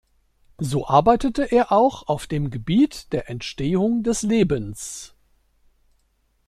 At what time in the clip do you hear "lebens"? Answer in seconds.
4.23-5.13